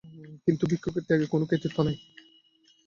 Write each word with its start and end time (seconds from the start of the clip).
কিন্তু 0.45 0.63
ভিক্ষুকের 0.71 1.03
ত্যাগে 1.07 1.25
কোন 1.25 1.41
কৃতিত্ব 1.45 1.77
নাই। 1.83 1.97